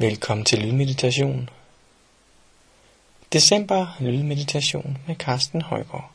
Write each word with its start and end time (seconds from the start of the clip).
Velkommen 0.00 0.44
til 0.44 0.58
Lydmeditation. 0.58 1.50
December 3.32 3.96
Lydmeditation 4.00 4.98
med 5.06 5.16
Carsten 5.16 5.62
Højgaard. 5.62 6.10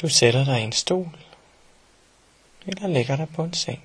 Du 0.00 0.08
sætter 0.08 0.44
dig 0.44 0.60
i 0.60 0.64
en 0.64 0.72
stol, 0.72 1.18
eller 2.66 2.86
lægger 2.86 3.16
dig 3.16 3.28
på 3.34 3.44
en 3.44 3.54
seng. 3.54 3.84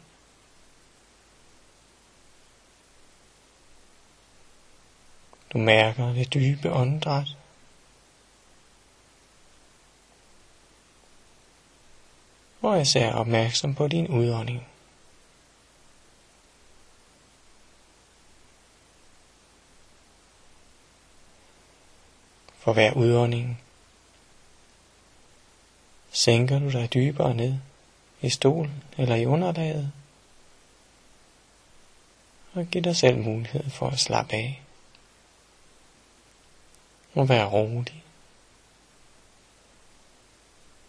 Du 5.54 5.58
mærker 5.58 6.14
det 6.14 6.34
dybe 6.34 6.72
åndedræt. 6.72 7.28
Og 12.62 12.82
især 12.82 13.14
opmærksom 13.14 13.76
på 13.76 13.88
din 13.88 14.08
udånding. 14.08 14.73
For 22.64 22.74
hver 22.74 22.94
udånding. 22.94 23.62
Sænker 26.12 26.60
du 26.60 26.72
dig 26.72 26.94
dybere 26.94 27.34
ned 27.34 27.56
i 28.22 28.30
stolen 28.30 28.84
eller 28.98 29.16
i 29.16 29.26
underlaget? 29.26 29.92
Og 32.54 32.66
giv 32.66 32.82
dig 32.82 32.96
selv 32.96 33.18
mulighed 33.18 33.70
for 33.70 33.90
at 33.90 34.00
slappe 34.00 34.36
af. 34.36 34.62
Og 37.14 37.30
være 37.30 37.50
rolig. 37.50 38.04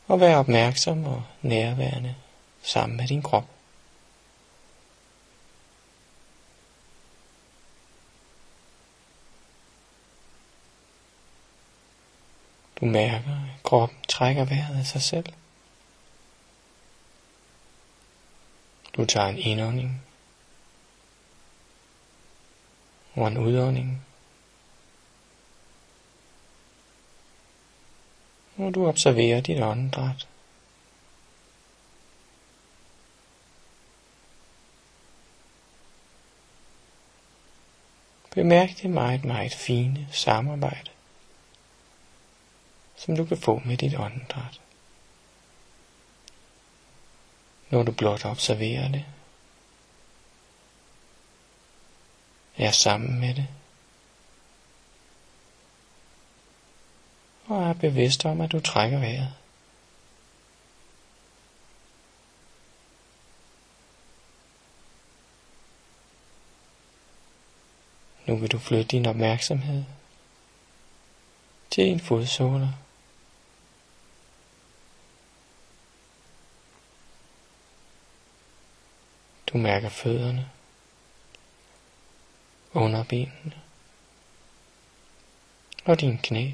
Og 0.06 0.20
være 0.20 0.36
opmærksom 0.36 1.04
og 1.04 1.22
nærværende 1.42 2.14
sammen 2.62 2.96
med 2.96 3.08
din 3.08 3.22
krop. 3.22 3.53
Du 12.84 12.88
mærker, 12.88 13.30
at 13.30 13.62
kroppen 13.62 13.98
trækker 14.08 14.44
vejret 14.44 14.78
af 14.78 14.86
sig 14.86 15.02
selv. 15.02 15.32
Du 18.96 19.04
tager 19.04 19.26
en 19.26 19.38
indånding 19.38 20.02
og 23.14 23.28
en 23.28 23.38
udånding. 23.38 24.06
Og 28.56 28.74
du 28.74 28.86
observerer 28.86 29.40
dit 29.40 29.62
åndedræt. 29.62 30.28
Bemærk 38.34 38.68
det 38.82 38.90
meget, 38.90 39.24
meget 39.24 39.54
fine 39.54 40.08
samarbejde 40.12 40.93
som 43.04 43.16
du 43.16 43.24
kan 43.24 43.38
få 43.38 43.62
med 43.64 43.76
dit 43.76 43.94
åndedræt. 43.94 44.60
Når 47.70 47.82
du 47.82 47.92
blot 47.92 48.24
observerer 48.24 48.88
det, 48.88 49.04
er 52.56 52.70
sammen 52.70 53.20
med 53.20 53.34
det, 53.34 53.46
og 57.46 57.62
er 57.62 57.72
bevidst 57.72 58.24
om, 58.24 58.40
at 58.40 58.52
du 58.52 58.60
trækker 58.60 58.98
vejret. 58.98 59.34
Nu 68.26 68.36
vil 68.36 68.52
du 68.52 68.58
flytte 68.58 68.84
din 68.84 69.06
opmærksomhed 69.06 69.84
til 71.70 71.84
en 71.84 72.00
fodsåler. 72.00 72.72
Du 79.54 79.58
mærker 79.58 79.88
fødderne, 79.88 80.50
underbenene 82.72 83.62
og 85.84 86.00
din 86.00 86.18
knæ. 86.18 86.52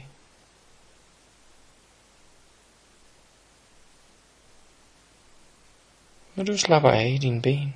Når 6.35 6.45
du 6.45 6.59
slapper 6.59 6.91
af 6.91 7.09
i 7.09 7.19
dine 7.19 7.43
ben 7.43 7.75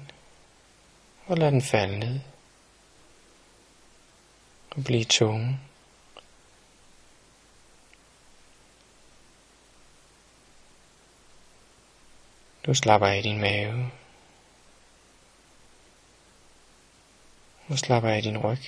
og 1.27 1.37
lader 1.39 1.51
den 1.51 1.63
falde 1.63 1.99
ned 1.99 2.21
og 4.71 4.85
blive 4.85 5.05
tunge. 5.05 5.59
Du 12.67 12.75
slapper 12.75 13.07
af 13.07 13.19
i 13.19 13.23
din 13.23 13.41
mave 13.41 13.91
Nu 17.69 17.77
slapper 17.77 18.11
af 18.11 18.23
din 18.23 18.39
ryg. 18.39 18.59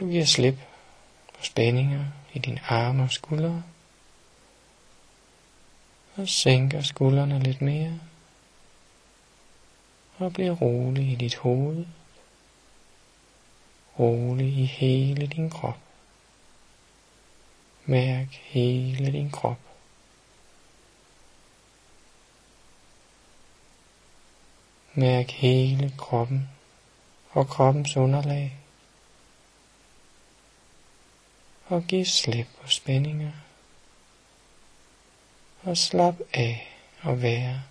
Du 0.00 0.10
giver 0.10 0.24
slip 0.24 0.54
på 1.38 1.44
spændinger 1.44 2.04
i 2.32 2.38
dine 2.38 2.60
arme 2.68 3.02
og 3.02 3.10
skuldre. 3.10 3.62
Og 6.16 6.28
sænker 6.28 6.82
skuldrene 6.82 7.42
lidt 7.42 7.62
mere. 7.62 8.00
Og 10.18 10.32
bliver 10.32 10.52
rolig 10.52 11.12
i 11.12 11.14
dit 11.14 11.36
hoved. 11.36 11.86
Rolig 13.98 14.58
i 14.58 14.64
hele 14.64 15.26
din 15.26 15.50
krop. 15.50 15.78
Mærk 17.84 18.28
hele 18.32 19.12
din 19.12 19.30
krop. 19.30 19.69
Mærk 24.94 25.30
hele 25.30 25.92
kroppen 25.98 26.48
og 27.30 27.48
kroppens 27.48 27.96
underlag. 27.96 28.56
Og 31.66 31.82
giv 31.82 32.04
slip 32.04 32.46
på 32.62 32.68
spændinger. 32.68 33.32
Og 35.62 35.76
slap 35.76 36.14
af 36.32 36.76
og 37.02 37.22
være 37.22 37.62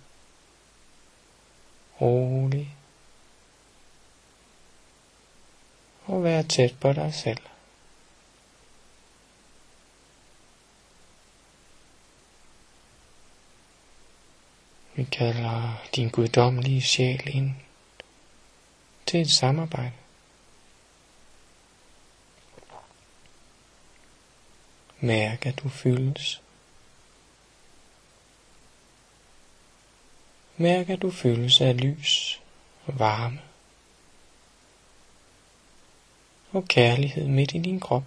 rolig. 2.00 2.74
Og 6.06 6.24
vær 6.24 6.42
tæt 6.42 6.74
på 6.80 6.92
dig 6.92 7.14
selv. 7.14 7.49
Vi 15.00 15.04
kalder 15.04 15.86
din 15.96 16.08
guddommelige 16.08 16.82
sjæl 16.82 17.36
ind 17.36 17.50
til 19.06 19.20
et 19.20 19.30
samarbejde. 19.30 19.92
Mærk, 25.00 25.46
at 25.46 25.58
du 25.58 25.68
fyldes. 25.68 26.42
Mærk, 30.56 30.90
at 30.90 31.02
du 31.02 31.10
fyldes 31.10 31.60
af 31.60 31.80
lys 31.80 32.40
og 32.86 32.98
varme 32.98 33.40
og 36.52 36.68
kærlighed 36.68 37.28
midt 37.28 37.54
i 37.54 37.58
din 37.58 37.80
krop. 37.80 38.04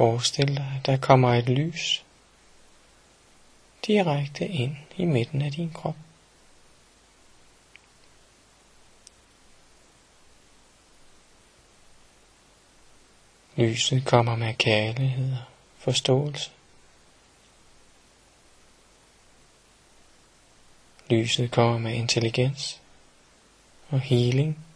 Forestil 0.00 0.56
dig, 0.56 0.72
at 0.78 0.86
der 0.86 0.96
kommer 0.96 1.34
et 1.34 1.48
lys 1.48 2.04
direkte 3.86 4.48
ind 4.48 4.76
i 4.96 5.04
midten 5.04 5.42
af 5.42 5.52
din 5.52 5.72
krop. 5.72 5.96
Lyset 13.56 14.04
kommer 14.04 14.36
med 14.36 14.54
kærlighed 14.54 15.32
og 15.32 15.44
forståelse. 15.78 16.50
Lyset 21.10 21.50
kommer 21.50 21.78
med 21.78 21.94
intelligens 21.94 22.80
og 23.88 24.00
healing. 24.00 24.69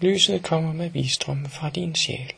Lyset 0.00 0.44
kommer 0.44 0.72
med 0.72 0.90
visdom 0.90 1.46
fra 1.46 1.70
din 1.70 1.94
sjæl. 1.94 2.34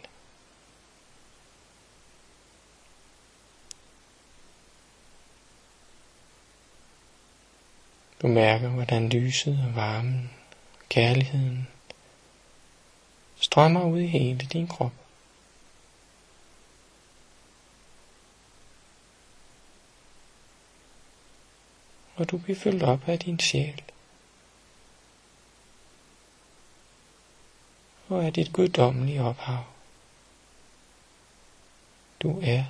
Du 8.23 8.29
mærker, 8.29 8.69
hvordan 8.69 9.09
lyset 9.09 9.59
og 9.69 9.76
varmen, 9.76 10.31
kærligheden, 10.88 11.69
strømmer 13.37 13.85
ud 13.85 14.00
i 14.00 14.06
hele 14.06 14.38
din 14.38 14.69
krop. 14.69 14.93
Og 22.17 22.31
du 22.31 22.38
bliver 22.38 22.59
fyldt 22.59 22.82
op 22.82 23.09
af 23.09 23.19
din 23.19 23.38
sjæl. 23.38 23.82
Og 28.12 28.25
af 28.25 28.32
dit 28.32 28.53
guddommelige 28.53 29.23
ophav. 29.23 29.64
Du 32.23 32.41
er 32.43 32.64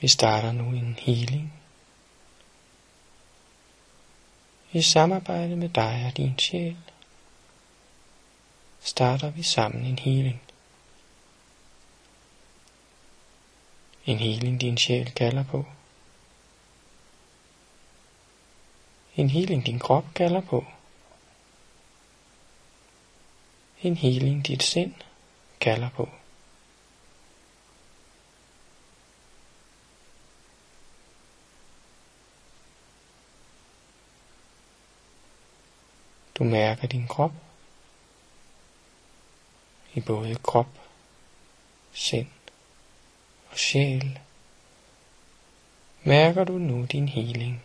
Vi 0.00 0.08
starter 0.08 0.52
nu 0.52 0.64
en 0.64 0.98
healing. 1.00 1.52
I 4.72 4.82
samarbejde 4.82 5.56
med 5.56 5.68
dig 5.68 6.04
og 6.06 6.16
din 6.16 6.38
sjæl 6.38 6.76
starter 8.80 9.30
vi 9.30 9.42
sammen 9.42 9.84
en 9.84 9.98
healing. 9.98 10.47
En 14.08 14.18
heling 14.18 14.60
din 14.60 14.78
sjæl 14.78 15.10
kalder 15.10 15.44
på. 15.44 15.64
En 19.16 19.30
heling 19.30 19.66
din 19.66 19.78
krop 19.78 20.04
kalder 20.14 20.40
på. 20.40 20.64
En 23.82 23.96
heling 23.96 24.46
dit 24.46 24.62
sind 24.62 24.94
kalder 25.60 25.90
på. 25.90 26.08
Du 36.38 36.44
mærker 36.44 36.86
din 36.86 37.06
krop 37.06 37.32
i 39.94 40.00
både 40.00 40.34
krop, 40.34 40.68
sind 41.92 42.37
og 43.50 43.58
sjæl. 43.58 44.18
Mærker 46.02 46.44
du 46.44 46.58
nu 46.58 46.84
din 46.84 47.08
healing? 47.08 47.62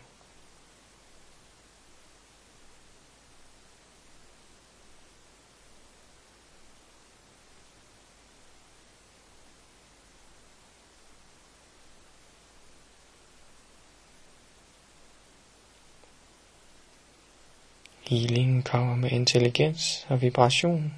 Healingen 18.08 18.62
kommer 18.62 18.96
med 18.96 19.10
intelligens 19.10 20.06
og 20.08 20.22
vibration, 20.22 20.94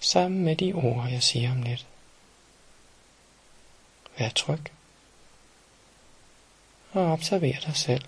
sammen 0.00 0.44
med 0.44 0.56
de 0.56 0.72
ord, 0.72 1.08
jeg 1.10 1.22
siger 1.22 1.50
om 1.50 1.62
lidt. 1.62 1.86
Vær 4.22 4.28
tryg 4.28 4.70
og 6.92 7.12
observer 7.12 7.60
dig 7.66 7.76
selv. 7.76 8.04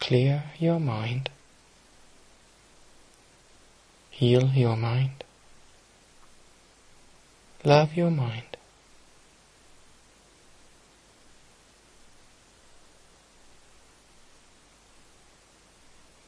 Clear 0.00 0.40
your 0.60 0.78
mind. 0.78 1.26
Heal 4.10 4.52
your 4.56 4.76
mind. 4.76 5.24
Love 7.62 7.88
your 7.96 8.10
mind. 8.10 8.56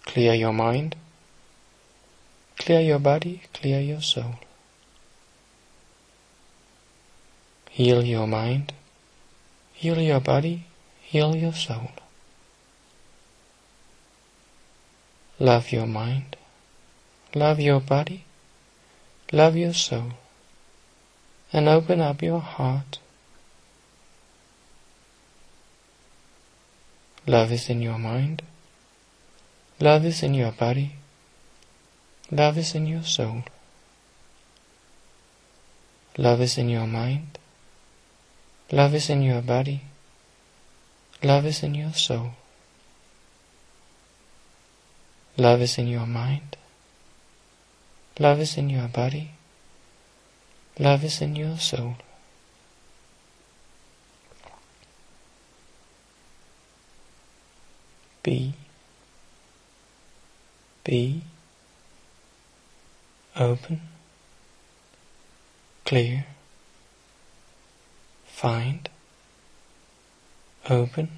Clear 0.07 0.35
your 0.35 0.53
mind. 0.53 1.06
Clear 2.59 2.81
your 2.81 2.99
body, 2.99 3.43
clear 3.53 3.81
your 3.81 4.01
soul. 4.01 4.37
Heal 7.71 8.05
your 8.05 8.27
mind. 8.27 8.73
Heal 9.75 10.01
your 10.01 10.21
body, 10.21 10.65
heal 11.01 11.37
your 11.37 11.53
soul. 11.53 11.91
Love 15.39 15.71
your 15.71 15.87
mind. 15.87 16.37
Love 17.35 17.61
your 17.61 17.81
body. 17.81 18.25
Love 19.31 19.55
your 19.57 19.75
soul. 19.75 20.13
And 21.53 21.69
open 21.69 22.01
up 22.01 22.23
your 22.23 22.41
heart. 22.41 22.99
Love 27.27 27.53
is 27.53 27.69
in 27.69 27.83
your 27.83 27.99
mind. 27.99 28.43
Love 29.79 30.07
is 30.07 30.23
in 30.23 30.33
your 30.33 30.53
body. 30.53 30.93
Love 32.31 32.59
is 32.59 32.75
in 32.75 32.87
your 32.87 33.05
soul. 33.05 33.45
Love 36.19 36.41
is 36.41 36.59
in 36.59 36.69
your 36.69 36.87
mind. 36.87 37.39
Love 38.73 38.95
is 38.95 39.09
in 39.09 39.23
your 39.23 39.43
body. 39.43 39.83
Love 41.23 41.47
is 41.47 41.63
in 41.63 41.75
your 41.75 41.93
soul. 41.93 42.33
Love 45.37 45.61
is 45.63 45.79
in 45.79 45.87
your 45.87 46.07
mind. 46.07 46.57
Love 48.19 48.41
is 48.41 48.57
in 48.57 48.71
your 48.71 48.89
body. 48.89 49.31
Love 50.79 51.05
is 51.05 51.21
in 51.21 51.37
your 51.37 51.59
soul. 51.59 51.97
Be 58.23 58.55
be 60.83 61.23
open, 63.39 63.81
clear, 65.85 66.25
find, 68.25 68.89
open, 70.71 71.09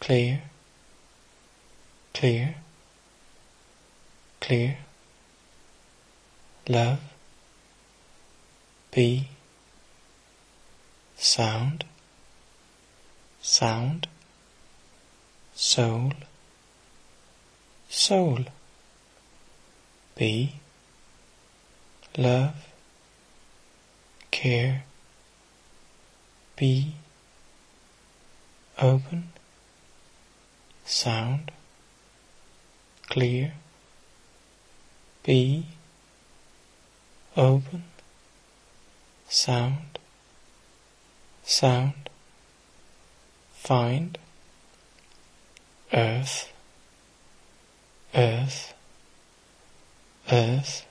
clear, 0.00 0.42
clear, 2.14 2.54
clear, 4.40 4.78
love, 6.68 7.00
be, 8.92 9.28
sound, 11.18 11.84
sound, 13.42 14.06
soul, 15.54 16.12
soul. 17.90 18.46
Be, 20.16 20.54
love, 22.16 22.54
care, 24.30 24.84
be, 26.56 26.94
open, 28.78 29.28
sound, 30.86 31.50
clear, 33.08 33.52
be, 35.22 35.66
open, 37.36 37.84
sound, 39.28 39.98
sound, 41.44 42.08
find, 43.52 44.16
earth, 45.92 46.50
earth, 48.14 48.72
earth, 50.32 50.86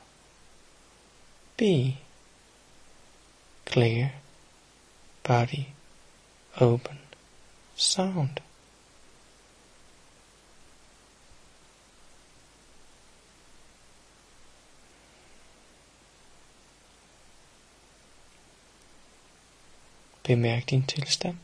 be, 1.57 1.97
clear, 3.65 4.11
body, 5.23 5.67
open, 6.59 6.99
sound. 7.75 8.39
Bemærk 20.23 20.69
din 20.69 20.85
tilstand. 20.85 21.37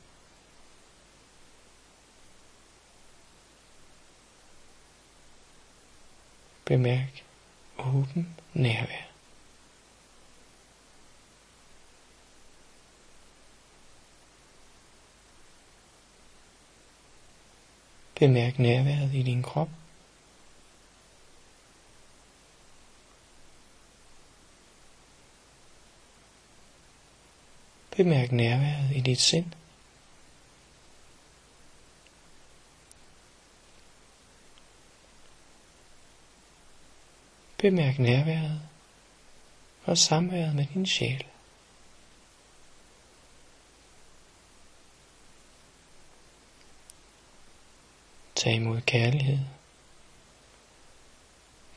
Bemærk 6.65 7.23
åben 7.77 8.37
nærvær. 8.53 9.11
Bemærk 18.19 18.59
nærværet 18.59 19.13
i 19.13 19.23
din 19.23 19.43
krop. 19.43 19.69
Bemærk 27.97 28.31
nærværet 28.31 28.91
i 28.95 28.99
dit 28.99 29.21
sind. 29.21 29.60
Bemærk 37.61 37.99
nærværet 37.99 38.61
og 39.83 39.97
samværet 39.97 40.55
med 40.55 40.65
din 40.73 40.85
sjæl. 40.85 41.25
Tag 48.35 48.53
imod 48.53 48.81
kærlighed. 48.81 49.39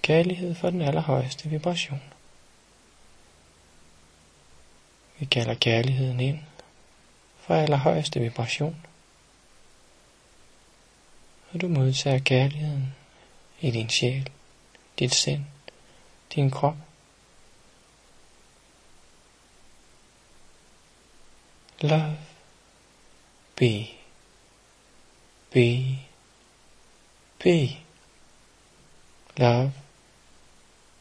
Kærlighed 0.02 0.54
for 0.54 0.70
den 0.70 0.82
allerhøjeste 0.82 1.48
vibration. 1.48 2.02
Vi 5.18 5.24
kalder 5.24 5.54
kærligheden 5.54 6.20
ind 6.20 6.38
fra 7.38 7.58
allerhøjeste 7.58 8.20
vibration. 8.20 8.86
Og 11.52 11.60
du 11.60 11.68
modtager 11.68 12.18
kærligheden 12.18 12.94
i 13.60 13.70
din 13.70 13.90
sjæl, 13.90 14.30
dit 14.98 15.14
sind, 15.14 15.44
din 16.34 16.50
krop. 16.50 16.74
Love, 21.82 22.18
be, 23.56 23.94
be, 25.52 25.98
be. 27.38 27.78
Love, 29.38 29.72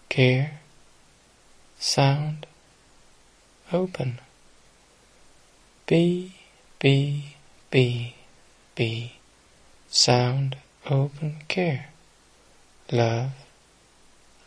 care, 0.09 0.59
sound, 1.79 2.45
open. 3.71 4.19
Be, 5.85 6.33
be, 6.79 7.35
be, 7.71 8.15
be. 8.75 9.13
Sound, 9.89 10.57
open, 10.89 11.37
care. 11.47 11.89
Love, 12.91 13.31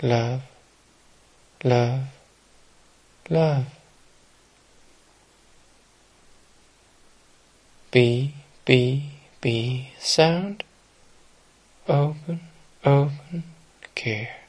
love, 0.02 0.42
love, 1.64 2.04
love. 3.30 3.66
Be, 7.90 8.34
be, 8.64 9.10
be. 9.40 9.90
Sound, 9.98 10.64
open, 11.88 12.40
open, 12.84 13.44
care. 13.94 14.45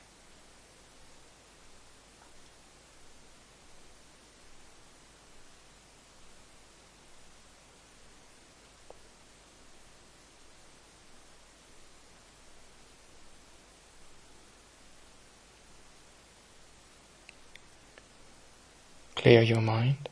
Clear 19.18 19.42
your 19.42 19.62
mind, 19.62 20.10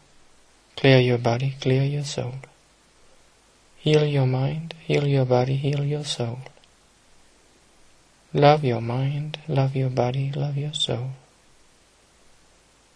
clear 0.75 0.99
your 0.99 1.19
body, 1.19 1.55
clear 1.61 1.83
your 1.83 2.03
soul. 2.03 2.33
Heal 3.77 4.03
your 4.03 4.25
mind, 4.25 4.73
heal 4.81 5.05
your 5.05 5.25
body, 5.25 5.55
heal 5.57 5.83
your 5.83 6.03
soul. 6.03 6.39
Love 8.33 8.63
your 8.63 8.81
mind, 8.81 9.37
love 9.47 9.75
your 9.75 9.91
body, 9.91 10.31
love 10.35 10.57
your 10.57 10.73
soul. 10.73 11.11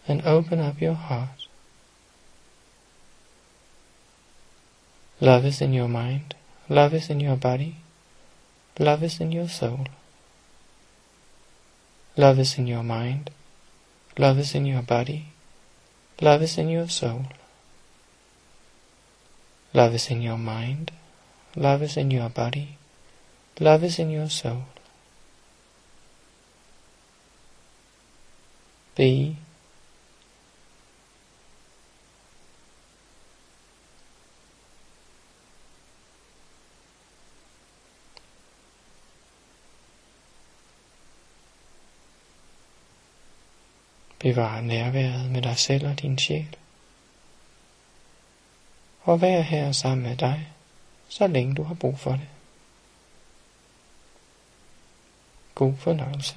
And 0.08 0.20
open 0.26 0.58
up 0.58 0.80
your 0.80 0.94
heart. 0.94 1.46
Love 5.20 5.44
is 5.44 5.60
in 5.60 5.72
your 5.72 5.88
mind, 5.88 6.34
love 6.68 6.92
is 6.92 7.08
in 7.08 7.20
your 7.20 7.36
body, 7.36 7.76
love 8.80 9.04
is 9.04 9.20
in 9.20 9.30
your 9.30 9.48
soul. 9.48 9.86
Love 12.16 12.40
is 12.40 12.58
in 12.58 12.66
your 12.66 12.82
mind, 12.82 13.30
love 14.18 14.38
is 14.38 14.56
in 14.56 14.66
your 14.66 14.82
body, 14.82 15.28
Love 16.20 16.42
is 16.42 16.58
in 16.58 16.68
your 16.68 16.88
soul. 16.88 17.24
Love 19.72 19.94
is 19.94 20.10
in 20.10 20.20
your 20.20 20.36
mind. 20.36 20.90
Love 21.56 21.82
is 21.82 21.96
in 21.96 22.10
your 22.10 22.28
body. 22.28 22.76
Love 23.58 23.82
is 23.84 23.98
in 23.98 24.10
your 24.10 24.28
soul. 24.28 24.64
Be 28.96 29.36
Bevar 44.20 44.60
nærværet 44.60 45.30
med 45.30 45.42
dig 45.42 45.56
selv 45.56 45.86
og 45.86 46.00
din 46.00 46.18
sjæl. 46.18 46.56
Og 49.02 49.20
vær 49.20 49.40
her 49.40 49.72
sammen 49.72 50.08
med 50.08 50.16
dig, 50.16 50.48
så 51.08 51.26
længe 51.26 51.54
du 51.54 51.62
har 51.62 51.74
brug 51.74 51.98
for 51.98 52.10
det. 52.10 52.28
God 55.54 55.76
fornøjelse. 55.76 56.36